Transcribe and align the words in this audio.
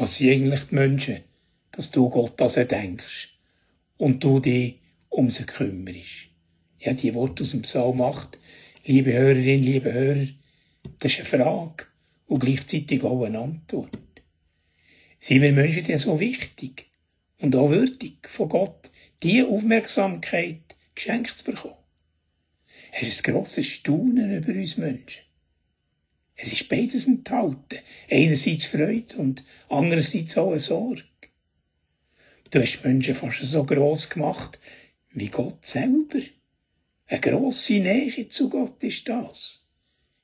was 0.00 0.16
sind 0.16 0.30
eigentlich 0.30 0.64
die 0.64 0.74
Menschen, 0.74 1.20
dass 1.72 1.90
du 1.90 2.08
Gott 2.08 2.40
sie 2.50 2.64
denkst 2.64 3.28
und 3.98 4.24
du 4.24 4.40
dich 4.40 4.78
um 5.10 5.28
sie 5.28 5.44
kümmerst. 5.44 6.30
Ja, 6.78 6.94
die 6.94 7.12
Worte 7.12 7.42
aus 7.42 7.50
dem 7.50 7.62
Psalm 7.62 8.00
8, 8.00 8.38
liebe 8.86 9.12
Hörerinnen, 9.12 9.62
liebe 9.62 9.92
Hörer, 9.92 10.28
das 11.00 11.12
ist 11.12 11.18
eine 11.18 11.44
Frage 11.44 11.84
und 12.26 12.40
gleichzeitig 12.40 13.04
auch 13.04 13.24
eine 13.24 13.40
Antwort. 13.40 13.90
Sind 15.18 15.42
wir 15.42 15.52
Menschen 15.52 15.84
denn 15.84 15.98
so 15.98 16.18
wichtig 16.18 16.86
und 17.38 17.54
auch 17.54 17.68
würdig 17.68 18.26
von 18.26 18.48
Gott, 18.48 18.90
diese 19.22 19.48
Aufmerksamkeit 19.48 20.62
geschenkt 20.94 21.36
zu 21.36 21.44
bekommen? 21.44 21.74
Es 22.92 23.06
ist 23.06 23.28
ein 23.28 23.34
grosses 23.34 23.66
Staunen 23.66 24.34
über 24.34 24.54
uns 24.54 24.78
Menschen. 24.78 25.29
Es 26.42 26.50
ist 26.52 26.68
beides 26.70 27.06
enthalten. 27.06 27.80
Einerseits 28.10 28.64
Freude 28.64 29.16
und 29.18 29.44
andererseits 29.68 30.38
auch 30.38 30.52
eine 30.52 30.60
Sorge. 30.60 31.02
Du 32.50 32.60
hast 32.60 32.82
Menschen 32.82 33.14
fast 33.14 33.42
so 33.42 33.64
gross 33.64 34.08
gemacht 34.08 34.58
wie 35.10 35.28
Gott 35.28 35.66
selber. 35.66 36.20
Eine 37.06 37.20
grosse 37.20 37.74
Nähe 37.74 38.28
zu 38.28 38.48
Gott 38.48 38.82
ist 38.82 39.06
das. 39.06 39.66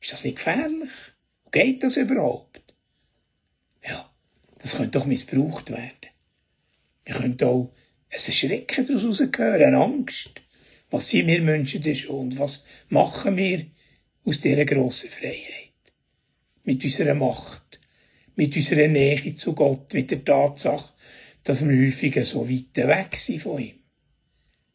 Ist 0.00 0.12
das 0.12 0.24
nicht 0.24 0.36
gefährlich? 0.36 0.88
Geht 1.52 1.82
das 1.82 1.98
überhaupt? 1.98 2.62
Ja, 3.86 4.10
das 4.58 4.74
könnte 4.76 4.98
doch 4.98 5.04
missbraucht 5.04 5.70
werden. 5.70 6.08
Wir 7.04 7.14
können 7.14 7.40
auch 7.42 7.74
ein 8.10 8.18
Schrecken 8.18 8.86
daraus 8.86 9.20
hören, 9.20 9.62
eine 9.62 9.76
Angst. 9.76 10.40
Was 10.90 11.10
sind 11.10 11.26
wir 11.26 11.42
Menschen 11.42 11.82
denn 11.82 11.96
schon 11.96 12.16
und 12.16 12.38
was 12.38 12.64
machen 12.88 13.36
wir 13.36 13.66
aus 14.24 14.40
dieser 14.40 14.64
grossen 14.64 15.10
Freiheit? 15.10 15.65
Mit 16.66 16.84
unserer 16.84 17.14
Macht, 17.14 17.80
mit 18.34 18.54
unserer 18.54 18.88
Nähe 18.88 19.34
zu 19.36 19.54
Gott, 19.54 19.94
mit 19.94 20.10
der 20.10 20.24
Tatsache, 20.24 20.92
dass 21.44 21.66
wir 21.66 21.86
häufig 21.86 22.22
so 22.26 22.48
weit 22.48 22.76
weg 22.76 23.16
sind 23.16 23.40
von 23.40 23.62
ihm. 23.62 23.76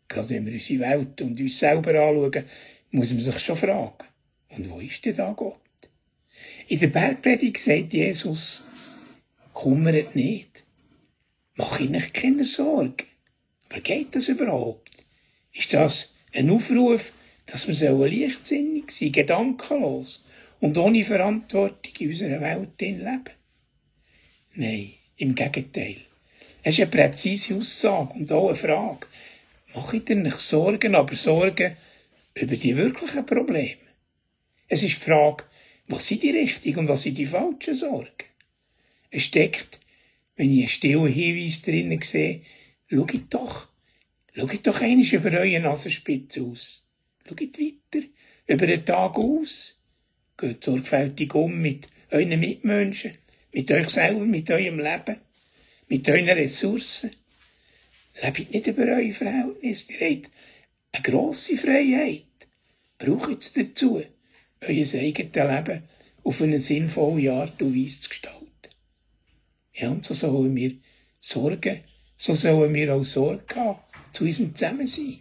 Gerade 0.07 0.29
wenn 0.29 0.45
wir 0.45 0.53
unsere 0.53 0.79
Welt 0.79 1.21
und 1.21 1.39
uns 1.39 1.59
selber 1.59 1.89
anschauen, 1.89 2.45
muss 2.91 3.11
man 3.11 3.21
sich 3.21 3.39
schon 3.39 3.57
fragen, 3.57 4.05
und 4.49 4.69
wo 4.69 4.79
ist 4.79 5.03
denn 5.05 5.15
da 5.15 5.33
Gott? 5.33 5.59
In 6.69 6.79
der 6.79 6.87
Bergpredigt 6.87 7.57
sagt 7.57 7.91
Jesus, 7.91 8.63
kümmert 9.53 10.15
nicht. 10.15 10.63
Mach 11.55 11.77
ihnen 11.79 12.01
keine 12.13 12.45
Sorgen. 12.45 12.95
Aber 13.69 13.81
geht 13.81 14.15
das 14.15 14.29
überhaupt? 14.29 14.89
Ist 15.53 15.73
das 15.73 16.13
ein 16.33 16.49
Aufruf, 16.49 17.03
dass 17.47 17.67
wir 17.67 17.75
so 17.75 18.05
leichtsinnig 18.05 18.91
sein, 18.91 19.11
gedankenlos 19.11 20.23
und 20.61 20.77
ohne 20.77 21.03
Verantwortung 21.03 21.93
in 21.99 22.09
unserer 22.09 22.39
Welt 22.39 22.79
leben? 22.79 23.23
Nein, 24.53 24.93
im 25.17 25.35
Gegenteil. 25.35 25.97
Es 26.63 26.75
ist 26.75 26.81
eine 26.81 26.91
präzise 26.91 27.55
Aussage 27.55 28.13
und 28.13 28.31
auch 28.31 28.47
eine 28.47 28.55
Frage. 28.55 29.07
Mach 29.73 29.93
ich 29.93 30.05
dir 30.05 30.15
nicht 30.15 30.39
Sorgen, 30.39 30.95
aber 30.95 31.15
Sorgen 31.15 31.75
über 32.35 32.55
die 32.55 32.77
wirklichen 32.77 33.25
Probleme. 33.25 33.77
Es 34.67 34.83
ist 34.83 34.97
die 34.97 35.01
Frage, 35.01 35.45
was 35.87 36.07
sind 36.07 36.23
die 36.23 36.29
richtigen 36.29 36.79
und 36.79 36.87
was 36.87 37.01
sind 37.01 37.17
die 37.17 37.25
falschen 37.25 37.73
Sorgen? 37.73 38.25
Es 39.09 39.23
steckt, 39.23 39.79
wenn 40.35 40.51
ich 40.51 40.59
einen 40.59 40.69
stillen 40.69 41.07
Hinweis 41.07 41.61
drinnen 41.63 42.01
sehe, 42.01 42.41
schaut 42.87 43.13
doch, 43.29 43.67
schaut 44.33 44.67
doch 44.67 44.79
einmal 44.79 45.05
über 45.05 45.31
eure 45.31 45.59
Nasenspitze 45.59 46.43
aus. 46.43 46.87
Schaut 47.27 47.41
weiter, 47.41 48.07
über 48.47 48.67
den 48.67 48.85
Tag 48.85 49.15
aus. 49.15 49.80
Geht 50.41 50.63
sorgfältig 50.63 51.35
um 51.35 51.61
mit 51.61 51.87
euren 52.09 52.39
Mitmenschen, 52.39 53.11
mit 53.53 53.69
euch 53.71 53.89
selber, 53.89 54.25
mit 54.25 54.49
eurem 54.49 54.79
Leben, 54.79 55.17
mit 55.87 56.09
euren 56.09 56.29
Ressourcen. 56.29 57.11
Lebt 58.23 58.51
nicht 58.51 58.65
über 58.65 58.83
eure 58.83 59.13
Verhältnisse. 59.13 59.93
Ihr 59.93 60.15
habt 60.15 60.31
eine 60.93 61.03
grosse 61.03 61.57
Freiheit. 61.57 62.23
Braucht 62.97 63.43
es 63.43 63.53
dazu 63.53 64.01
euer 64.61 64.93
eigenes 64.93 65.33
Leben 65.35 65.83
auf 66.23 66.41
eine 66.41 66.59
sinnvolle 66.59 67.31
Art 67.33 67.61
und 67.61 67.75
Weise 67.75 67.99
zu 67.99 68.09
gestalten. 68.09 68.41
Ja, 69.73 69.89
und 69.91 70.03
so 70.03 70.15
sollen 70.15 70.55
wir 70.55 70.73
sorgen, 71.19 71.81
so 72.17 72.33
sollen 72.33 72.73
wir 72.73 72.95
auch 72.95 73.03
Sorge 73.03 73.55
haben 73.55 73.79
zu 74.11 74.23
unserem 74.23 74.55
Zusammensein. 74.55 75.19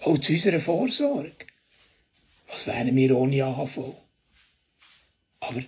Auch 0.00 0.18
zu 0.18 0.32
unserer 0.32 0.58
Vorsorge. 0.58 1.46
Was 2.50 2.66
wären 2.66 2.96
wir 2.96 3.16
ohne 3.16 3.44
AHV? 3.44 3.78
Aber 5.40 5.62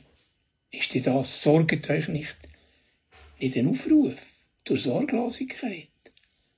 ist 0.70 0.94
denn 0.94 1.02
das, 1.04 1.42
sorgt 1.42 1.88
euch 1.88 2.08
nicht, 2.08 2.36
nicht 3.38 3.56
ein 3.56 3.68
Aufruf 3.68 4.20
zur 4.64 4.78
Sorglosigkeit, 4.78 5.88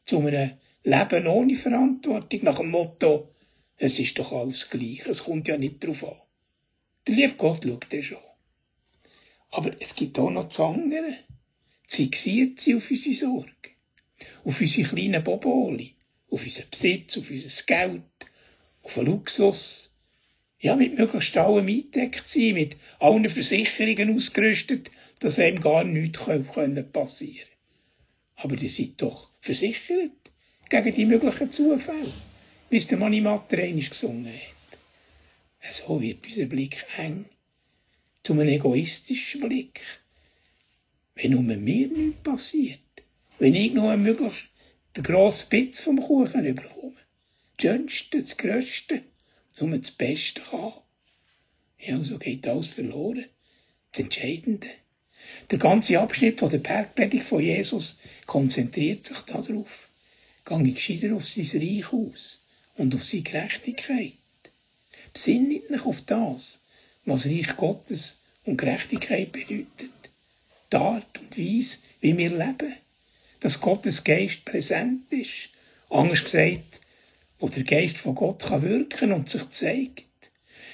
zu 0.07 0.19
einem 0.19 0.53
Leben 0.83 1.27
ohne 1.27 1.55
Verantwortung, 1.55 2.41
nach 2.43 2.59
dem 2.59 2.71
Motto, 2.71 3.35
es 3.77 3.99
ist 3.99 4.19
doch 4.19 4.33
alles 4.33 4.71
gleich. 4.71 5.07
Es 5.07 5.25
kommt 5.25 5.49
ja 5.49 5.57
nicht 5.57 5.85
drauf 5.85 6.05
an. 6.05 6.21
Der 7.07 7.17
liebe 7.17 7.35
Gott 7.35 7.65
schaut 7.65 7.93
ja 7.93 8.03
schon. 8.03 8.19
Aber 9.51 9.81
es 9.81 9.95
gibt 9.95 10.19
auch 10.19 10.31
noch 10.31 10.49
das 10.49 10.61
andere. 10.61 11.19
Fixiert 11.87 12.61
sie 12.61 12.77
auf 12.77 12.91
unsere 12.91 13.15
Sorge. 13.15 13.71
Auf 14.45 14.61
unsere 14.61 14.89
kleinen 14.89 15.25
Boboli. 15.25 15.95
Auf 16.31 16.43
unseren 16.43 16.71
Besitz, 16.71 17.17
auf 17.17 17.31
unser 17.31 17.65
Geld. 17.65 18.03
Auf 18.83 18.95
den 18.95 19.07
Luxus. 19.07 19.94
Ja, 20.65 20.77
mit 20.77 20.97
möglichst 20.97 21.37
allem 21.37 21.67
eingedeckt 21.67 22.27
sein, 22.27 22.55
mit 22.55 22.77
allen 22.99 23.29
Versicherungen 23.29 24.17
ausgerüstet, 24.17 24.91
dass 25.19 25.39
einem 25.39 25.61
gar 25.61 25.85
nichts 25.85 26.19
passieren 26.19 26.49
können. 26.53 27.49
Aber 28.37 28.57
die 28.57 28.69
sind 28.69 29.03
doch 29.03 29.29
versichert 29.43 30.13
gegen 30.71 30.95
die 30.95 31.05
möglichen 31.05 31.53
Zufälle 31.53 32.15
wie 32.71 32.79
es 32.79 32.87
der 32.87 32.97
Manni 32.97 33.21
Matreinisch 33.21 33.91
gesungen 33.91 34.27
hat. 34.27 35.75
So 35.75 36.01
wird 36.01 36.27
unser 36.27 36.47
Blick 36.47 36.87
eng 36.97 37.27
zu 38.23 38.33
einem 38.33 38.49
egoistischen 38.49 39.43
Blick. 39.43 39.81
Wenn 41.15 41.33
nur 41.33 41.43
mir 41.43 41.89
nichts 41.89 42.23
passiert, 42.23 42.81
wenn 43.39 43.55
ich 43.55 43.75
nur 43.75 43.95
möglichst 43.99 44.49
den 44.97 45.05
grossen 45.05 45.49
Bitz 45.51 45.83
vom 45.83 46.01
Kuchen 46.01 46.47
überkomme, 46.47 46.97
das 47.59 47.63
Schönste, 47.63 48.23
das 48.23 48.37
Größte, 48.37 49.03
nur 49.61 49.79
das 49.79 49.91
Beste 49.91 50.41
kann. 50.41 50.73
Ja, 51.79 52.03
so 52.03 52.19
geht 52.19 52.47
alles 52.47 52.67
verloren. 52.67 53.27
Das 53.93 54.01
Entscheidende. 54.01 54.69
Der 55.51 55.59
ganze 55.59 56.01
Abschnitt 56.01 56.41
von 56.41 56.51
der 56.51 56.59
Bergpredigt 56.59 57.27
von 57.27 57.41
Jesus 57.41 57.99
konzentriert 58.27 59.05
sich 59.05 59.19
darauf. 59.21 59.89
Gang 60.45 60.67
ich 60.67 60.75
gescheiter 60.75 61.15
auf 61.15 61.27
sein 61.27 61.61
Reich 61.61 61.93
aus 61.93 62.43
und 62.77 62.95
auf 62.95 63.05
seine 63.05 63.23
Gerechtigkeit. 63.23 64.13
Besinnet 65.13 65.71
euch 65.71 65.87
auf 65.87 66.01
das, 66.03 66.61
was 67.05 67.27
Reich 67.27 67.57
Gottes 67.57 68.21
und 68.45 68.57
Gerechtigkeit 68.57 69.33
bedeutet. 69.33 69.91
Die 70.73 70.77
Art 70.77 71.19
und 71.19 71.39
Weise, 71.39 71.79
wie 72.01 72.17
wir 72.17 72.31
leben. 72.31 72.75
Dass 73.41 73.61
Gottes 73.61 74.05
Geist 74.05 74.45
präsent 74.45 75.13
ist. 75.13 75.51
Anders 75.91 76.25
gesagt, 76.25 76.81
wo 77.39 77.49
der 77.49 77.65
Geist 77.65 77.99
von 77.99 78.15
Gott 78.15 78.43
kann 78.43 78.63
wirken 78.63 79.13
und 79.13 79.29
sich 79.29 79.49
zeigt. 79.51 80.05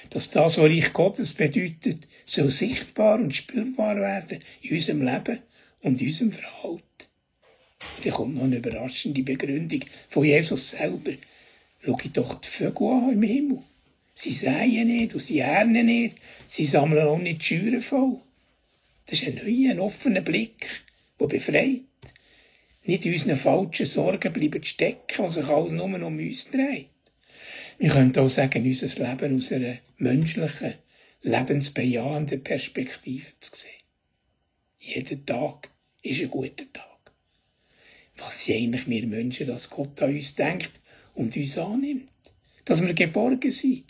Dass 0.09 0.29
das, 0.29 0.57
was 0.57 0.63
Reich 0.63 0.93
Gottes 0.93 1.33
bedeutet, 1.33 2.07
soll 2.25 2.49
sichtbar 2.49 3.19
und 3.19 3.35
spürbar 3.35 3.95
werden 3.97 4.39
in 4.61 4.75
unserem 4.75 5.01
Leben 5.03 5.39
und 5.81 6.01
in 6.01 6.07
unserem 6.07 6.31
Verhalten. 6.31 6.81
Und 7.97 8.05
dann 8.05 8.13
kommt 8.13 8.35
noch 8.35 8.43
eine 8.43 8.57
überraschende 8.57 9.23
Begründung 9.23 9.85
von 10.09 10.25
Jesus 10.25 10.69
selber. 10.69 11.13
Schau 11.83 11.97
doch 12.13 12.41
die 12.41 12.47
Vögel 12.47 12.87
an 12.87 13.13
im 13.13 13.23
Himmel. 13.23 13.63
Sie 14.13 14.33
säen 14.33 14.87
nicht 14.87 15.15
und 15.15 15.21
sie 15.21 15.39
ernten 15.39 15.85
nicht. 15.85 16.17
Sie 16.47 16.65
sammeln 16.65 17.07
auch 17.07 17.17
nicht 17.17 17.41
die 17.41 17.45
Scheuren 17.45 17.81
voll. 17.81 18.19
Das 19.07 19.21
ist 19.21 19.27
ein 19.27 19.35
neuer, 19.35 19.71
ein 19.71 19.79
offener 19.79 20.21
Blick, 20.21 20.67
der 21.19 21.27
befreit. 21.27 21.81
Nicht 22.83 23.05
in 23.05 23.13
unseren 23.13 23.37
falschen 23.37 23.85
Sorgen 23.85 24.33
bleiben 24.33 24.63
stecken, 24.63 25.23
was 25.23 25.35
sich 25.35 25.45
alles 25.45 25.71
nur 25.71 25.85
um 25.85 25.93
uns 25.93 26.49
dreht. 26.49 26.89
Wir 27.77 27.89
können 27.91 28.15
auch 28.17 28.29
sagen, 28.29 28.63
unser 28.65 28.87
Leben 28.87 29.37
aus 29.37 29.51
einer 29.51 29.77
menschlichen, 29.97 30.75
lebensbejahenden 31.21 32.43
Perspektive 32.43 33.27
zu 33.39 33.55
sehen. 33.55 33.71
Jeder 34.79 35.25
Tag 35.25 35.69
ist 36.01 36.21
ein 36.21 36.29
guter 36.31 36.71
Tag. 36.73 37.11
Was 38.17 38.43
sind 38.43 38.55
eigentlich 38.55 38.87
wir 38.87 39.07
Menschen, 39.07 39.47
dass 39.47 39.69
Gott 39.69 40.01
an 40.01 40.15
uns 40.15 40.35
denkt 40.35 40.71
und 41.13 41.35
uns 41.35 41.57
annimmt. 41.57 42.09
Dass 42.65 42.81
wir 42.81 42.93
geborgen 42.93 43.51
sind. 43.51 43.85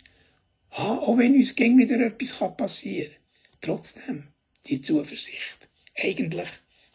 Ah, 0.70 0.96
auch 0.98 1.18
wenn 1.18 1.34
uns 1.34 1.54
gegen 1.54 1.78
wieder 1.78 2.00
etwas 2.00 2.38
passieren 2.56 3.10
kann. 3.10 3.60
Trotzdem, 3.60 4.28
die 4.66 4.80
Zuversicht. 4.80 5.68
Eigentlich 5.94 6.48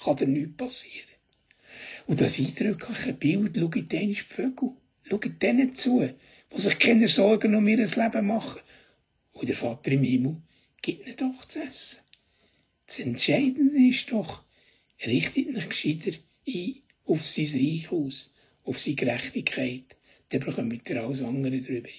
kann 0.03 0.17
dir 0.17 0.27
nichts 0.27 0.57
passieren. 0.57 1.16
Und 2.07 2.21
das 2.21 2.39
eindrückliche 2.39 3.13
Bild, 3.13 3.57
schaut 3.57 3.91
denen 3.91 4.09
die 4.09 4.15
Vögel. 4.15 4.71
Schaut 5.03 5.41
denen 5.41 5.75
zu, 5.75 6.09
die 6.55 6.61
sich 6.61 6.79
keine 6.79 7.07
Sorgen 7.07 7.53
um 7.53 7.67
ihr 7.67 7.85
Leben 7.85 8.27
machen. 8.27 8.61
Und 9.33 9.49
der 9.49 9.55
Vater 9.55 9.91
im 9.91 10.03
Himmel 10.03 10.37
gibt 10.81 11.05
ihnen 11.05 11.17
doch 11.17 11.45
zu 11.45 11.61
essen. 11.61 11.99
Das 12.87 12.99
Entscheidende 12.99 13.87
ist 13.89 14.09
doch, 14.11 14.43
richtet 15.05 15.55
euch 15.55 15.69
gescheiter 15.69 16.17
ein 16.47 16.75
auf 17.05 17.25
sein 17.25 17.45
Reich 17.53 17.91
aus, 17.91 18.33
auf 18.63 18.79
seine 18.79 18.95
Gerechtigkeit, 18.95 19.95
dann 20.29 20.41
bekommt 20.41 20.89
ihr 20.89 21.03
alles 21.03 21.21
andere 21.21 21.61
darüber 21.61 21.87
ein. 21.87 21.93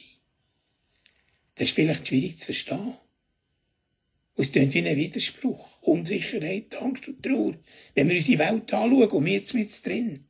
Das 1.54 1.68
ist 1.68 1.74
vielleicht 1.74 2.06
schwierig 2.06 2.38
zu 2.38 2.46
verstehen. 2.46 2.94
Und 4.34 4.44
es 4.44 4.52
klingt 4.52 4.74
wie 4.74 4.86
ein 4.86 4.96
Widerspruch. 4.96 5.77
Unsicherheit, 5.88 6.74
Angst 6.76 7.08
und 7.08 7.22
Trauer. 7.22 7.54
Wenn 7.94 8.08
wir 8.08 8.16
unsere 8.16 8.38
Welt 8.38 8.72
anschauen 8.72 9.10
und 9.10 9.24
wir 9.24 9.32
jetzt 9.32 9.54
mit 9.54 9.86
drin, 9.86 10.24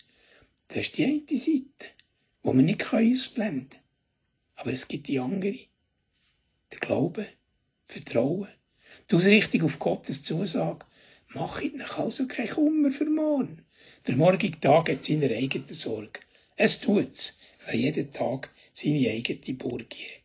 das 0.69 0.79
ist 0.79 0.99
die 0.99 1.05
eine 1.05 1.39
Seite, 1.39 1.93
die 2.45 2.49
wir 2.49 2.55
nicht 2.55 2.93
ausblenden 2.93 3.71
können. 3.71 3.83
Aber 4.57 4.73
es 4.73 4.89
gibt 4.89 5.09
die 5.09 5.19
andere. 5.19 5.59
Der 6.73 6.79
Glaube, 6.81 7.27
Vertrauen, 7.87 8.49
die 9.11 9.15
Ausrichtung 9.15 9.63
auf 9.63 9.79
Gottes 9.79 10.23
Zusage. 10.23 10.85
Macht 11.35 11.63
euch 11.63 11.99
also 11.99 12.27
keinen 12.27 12.51
Kummer 12.51 12.91
für 12.91 13.07
morgen. 13.07 13.65
Der 14.07 14.17
morgige 14.17 14.61
Tag 14.61 14.91
hat 14.91 15.05
seine 15.05 15.31
eigene 15.31 15.75
Sorge. 15.75 16.21
Es 16.57 16.81
tut's, 16.81 17.39
weil 17.67 17.77
jeden 17.77 18.13
Tag 18.13 18.51
seine 18.75 19.11
eigene 19.11 19.55
Burg 19.55 19.95
hat. 19.95 20.23